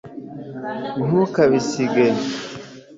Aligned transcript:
ntukabisige 1.05 2.05